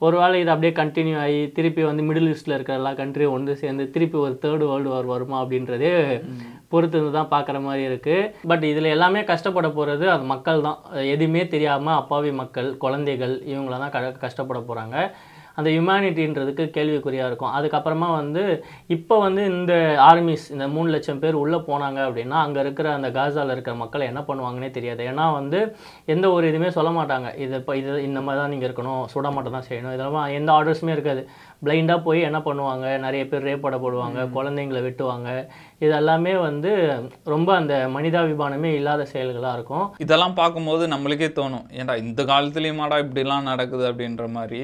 ஒரு 0.00 0.16
வேளை 0.20 0.38
இது 0.40 0.50
அப்படியே 0.52 0.72
கண்டினியூ 0.74 1.16
ஆகி 1.20 1.38
திருப்பி 1.56 1.82
வந்து 1.82 2.02
மிடில் 2.02 2.30
ஈஸ்டில் 2.30 2.54
இருக்கிற 2.54 2.74
எல்லா 2.76 2.90
கண்ட்ரியும் 2.94 3.34
ஒன்று 3.34 3.52
சேர்ந்து 3.54 3.84
திருப்பி 3.90 4.16
ஒரு 4.18 4.34
தேர்டு 4.42 4.64
வேர்ல்டு 4.64 4.90
வார் 4.90 5.06
வருமா 5.06 5.36
அப்படின்றதே 5.42 5.92
பொறுத்து 6.68 6.96
இருந்து 6.96 7.12
தான் 7.12 7.30
பார்க்குற 7.30 7.56
மாதிரி 7.60 7.82
இருக்குது 7.88 8.28
பட் 8.48 8.64
இதில் 8.64 8.92
எல்லாமே 8.92 9.20
கஷ்டப்பட 9.24 9.68
போகிறது 9.70 10.06
அது 10.10 10.24
மக்கள் 10.24 10.60
தான் 10.60 10.78
எதுவுமே 11.06 11.42
தெரியாமல் 11.48 11.96
அப்பாவி 11.96 12.32
மக்கள் 12.34 12.68
குழந்தைகள் 12.76 13.34
இவங்கள 13.46 13.78
தான் 13.78 13.94
க 13.94 14.12
கஷ்டப்பட 14.18 14.60
போகிறாங்க 14.60 14.96
அந்த 15.58 15.68
ஹியூமனிட்டின்றதுக்கு 15.74 16.64
கேள்விக்குறியாக 16.76 17.30
இருக்கும். 17.30 17.52
அதுக்கப்புறமா 17.58 18.08
வந்து 18.20 18.42
இப்போ 18.96 19.18
வந்து 19.26 19.44
இந்த 19.52 19.74
ஆர்மிஸ் 20.08 20.46
இந்த 20.54 20.68
மூணு 20.76 20.88
லட்சம் 20.94 21.22
பேர் 21.24 21.40
உள்ளே 21.42 21.60
போனாங்க 21.68 22.00
அப்படின்னா 22.08 22.38
அங்கே 22.44 22.60
இருக்கிற 22.64 22.90
அந்த 22.98 23.10
காசாவில் 23.18 23.54
இருக்கிற 23.56 23.76
மக்கள் 23.82 24.08
என்ன 24.10 24.22
பண்ணுவாங்கன்னே 24.30 24.70
தெரியாது. 24.78 25.02
ஏன்னா 25.12 25.26
வந்து 25.38 25.60
எந்த 26.14 26.26
ஒரு 26.36 26.46
இதுவுமே 26.52 26.70
சொல்ல 26.78 26.92
மாட்டாங்க. 26.98 27.28
இது 27.44 27.54
இப்போ 27.62 27.76
இது 27.82 27.92
இந்த 28.08 28.20
மாதிரி 28.26 28.40
தான் 28.42 28.52
நீங்கள் 28.54 28.68
இருக்கணும் 28.70 29.04
சுட 29.14 29.26
மட்டும் 29.36 29.56
தான் 29.58 29.68
செய்யணும். 29.70 29.94
இதெல்லாம் 29.98 30.34
எந்த 30.40 30.50
ஆர்டர்ஸுமே 30.58 30.94
இருக்காது. 30.96 31.24
பிளைண்டாக 31.64 32.04
போய் 32.06 32.20
என்ன 32.28 32.38
பண்ணுவாங்க? 32.48 32.86
நிறைய 33.04 33.22
பேர் 33.30 33.46
ரேப் 33.50 33.64
போடுவாங்க 33.84 34.20
குழந்தைங்களை 34.34 34.80
வெட்டுவாங்க. 34.86 35.30
இது 35.84 35.92
எல்லாமே 36.00 36.34
வந்து 36.48 36.70
ரொம்ப 37.34 37.48
அந்த 37.60 37.74
மனிதாபிமானமே 37.94 38.70
இல்லாத 38.80 39.06
செயல்களாக 39.12 39.56
இருக்கும். 39.58 39.86
இதெல்லாம் 40.04 40.36
பார்க்கும்போது 40.40 40.84
நம்மளுக்கே 40.92 41.30
தோணும். 41.38 41.66
ஏன்டா 41.78 41.96
இந்த 42.04 42.22
காலத்துலேயுமாடா 42.32 42.98
இப்படிலாம் 43.04 43.48
நடக்குது 43.52 43.86
அப்படின்ற 43.90 44.26
மாதிரி. 44.36 44.62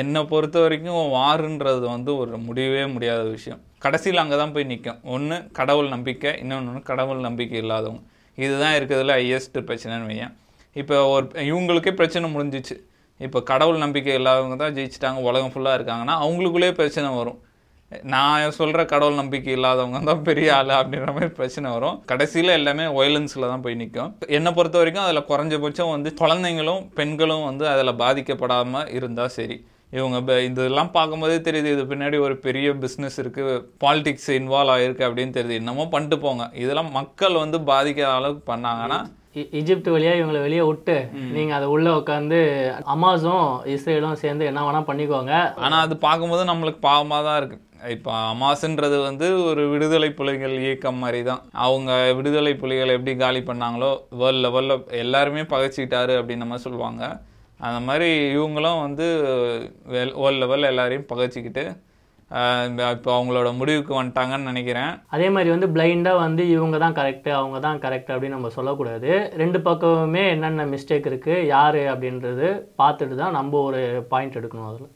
என்னை 0.00 0.20
பொறுத்த 0.32 0.56
வரைக்கும் 0.64 1.10
வாருன்றது 1.16 1.84
வந்து 1.94 2.10
ஒரு 2.20 2.38
முடியவே 2.46 2.82
முடியாத 2.94 3.22
விஷயம். 3.36 3.60
கடைசியில் 3.84 4.22
அங்கே 4.22 4.36
தான் 4.40 4.54
போய் 4.54 4.70
நிற்கும் 4.70 5.00
ஒன்று 5.14 5.36
கடவுள் 5.58 5.88
நம்பிக்கை 5.94 6.30
இன்னொன்று 6.42 6.82
கடவுள் 6.90 7.20
நம்பிக்கை 7.26 7.58
இல்லாதவங்க. 7.62 8.02
இதுதான் 8.38 8.76
இருக்கிறதுல 8.78 9.14
ஹையஸ்ட் 9.20 9.58
பிரச்சனைன்னு 9.68 10.08
வையன். 10.10 10.34
இப்போ 10.76 10.96
ஒரு 11.14 11.26
இவங்களுக்கே 11.50 11.92
பிரச்சனை 12.00 12.28
முடிஞ்சிச்சு. 12.34 12.76
இப்போ 13.20 13.38
கடவுள் 13.50 13.82
நம்பிக்கை 13.84 14.14
இல்லாதவங்க 14.18 14.56
தான் 14.62 14.76
ஜெயிச்சிட்டாங்க 14.76 15.20
உலகம் 15.30 15.52
ஃபுல்லாக 15.54 15.78
இருக்காங்கன்னா 15.78 16.14
அவங்களுக்குள்ளேயே 16.26 16.74
பிரச்சனை 16.78 17.08
வரும். 17.18 17.40
நான் 18.12 18.54
சொல்கிற 18.58 18.82
கடவுள் 18.92 19.18
நம்பிக்கை 19.20 19.50
இல்லாதவங்க 19.56 19.98
தான் 20.10 20.22
பெரிய 20.28 20.48
ஆள் 20.58 20.70
அப்படின்ற 20.78 21.10
மாதிரி 21.16 21.32
பிரச்சனை 21.38 21.68
வரும். 21.74 21.96
கடைசியில் 22.10 22.56
எல்லாமே 22.58 22.84
வயலன்ஸில் 22.98 23.50
தான் 23.50 23.64
போய் 23.66 23.78
நிற்கும் 23.80 24.12
என்னை 24.38 24.52
பொறுத்த 24.58 24.78
வரைக்கும் 24.82 25.04
அதில் 25.06 25.28
குறைஞ்சபட்சம் 25.30 25.92
வந்து 25.94 26.12
குழந்தைங்களும் 26.22 26.82
பெண்களும் 27.00 27.44
வந்து 27.48 27.66
அதில் 27.74 27.98
பாதிக்கப்படாமல் 28.02 28.88
இருந்தால் 28.98 29.34
சரி. 29.38 29.58
இவங்க 29.92 30.18
ப- 30.22 30.42
இதெல்லாம் 30.42 30.90
பார்க்கும்போதே 30.90 31.38
தெரியுது 31.46 31.72
இது 31.74 31.82
பின்னாடி 31.84 32.20
ஒரு 32.20 32.36
பெரிய 32.38 32.72
பிஸ்னஸ் 32.74 33.16
இருக்குது 33.16 33.54
பாலிடிக்ஸ் 33.84 34.30
இன்வால்வ் 34.32 34.72
ஆகிருக்கு 34.74 35.06
அப்படின்னு 35.08 35.36
தெரியுது. 35.36 35.58
என்னமோ 35.62 35.86
பண்ணிட்டு 35.86 36.18
போங்க. 36.18 36.44
இதெல்லாம் 36.54 36.92
மக்கள் 36.92 37.34
வந்து 37.34 37.58
பாதிக்காத 37.70 38.14
அளவுக்கு 38.14 38.52
பண்ணாங்கன்னா 38.52 39.00
எஜிப்ட் 39.58 39.90
வழியாக 39.90 40.18
இவங்களை 40.18 40.40
வெளியே 40.40 40.60
விட்டு 40.60 40.94
நீங்கள் 41.34 41.56
அதை 41.56 41.68
உள்ளே 41.68 41.90
உட்காந்து 41.90 42.38
அமாஸும் 42.94 43.44
இஸ்ரேலும் 43.74 44.20
சேர்ந்து 44.22 44.44
என்ன 44.44 44.64
வேணால் 44.64 44.88
பண்ணிக்கோங்க. 44.88 45.32
ஆனால் 45.58 45.84
அது 45.86 45.96
பார்க்கும்போது 45.98 46.44
நம்மளுக்கு 46.44 46.80
பாவமாக 46.82 47.22
தான் 47.22 47.36
இருக்கு. 47.36 47.58
இப்போ 47.90 48.10
அமாஸ்ன்றது 48.32 49.02
வந்து 49.02 49.44
ஒரு 49.44 49.68
விடுதலை 49.68 50.10
புலிகள் 50.12 50.56
இயக்கம் 50.58 50.96
மாதிரி 50.96 51.22
தான் 51.22 51.40
அவங்க 51.60 51.90
விடுதலை 52.12 52.54
புலிகளை 52.54 52.94
எப்படி 52.94 53.16
காலி 53.16 53.40
பண்ணாங்களோ 53.40 53.90
வேர்ல்ட் 54.12 54.44
லெவலில் 54.46 54.74
எல்லாருமே 54.96 55.44
பகைச்சிக்கிட்டாரு 55.52 56.14
அப்படின்னு 56.18 56.44
நம்ம 56.44 56.58
சொல்லுவாங்க. 56.58 57.02
அந்த 57.68 57.78
மாதிரி 57.88 58.10
இவங்களும் 58.36 58.82
வந்து 58.86 59.06
வெல் 59.94 60.14
ஓல் 60.24 60.38
லெவலில் 60.42 60.70
எல்லாரையும் 60.72 61.10
பகைச்சிக்கிட்டு 61.10 61.64
இப்போ 62.94 63.10
அவங்களோட 63.16 63.48
முடிவுக்கு 63.58 63.92
வந்துட்டாங்கன்னு 63.96 64.50
நினைக்கிறேன். 64.50 64.92
அதே 65.14 65.26
மாதிரி 65.34 65.48
வந்து 65.54 65.66
பிளைண்டாக 65.74 66.22
வந்து 66.22 66.42
இவங்க 66.54 66.76
தான் 66.84 66.96
கரெக்டு 66.98 67.30
அவங்க 67.38 67.58
தான் 67.66 67.80
கரெக்ட் 67.82 68.12
அப்படின்னு 68.12 68.36
நம்ம 68.36 68.50
சொல்லக்கூடாது. 68.56 69.10
ரெண்டு 69.42 69.58
பக்கமுமே 69.66 70.22
என்னென்ன 70.34 70.66
மிஸ்டேக் 70.72 71.08
இருக்குது 71.10 71.46
யார் 71.54 71.80
அப்படின்றது 71.92 72.48
பார்த்துட்டு 72.82 73.16
தான் 73.22 73.36
நம்ம 73.38 73.60
ஒரு 73.68 73.82
பாயிண்ட் 74.12 74.38
எடுக்கணும் 74.40 74.70
அதில். 74.70 74.90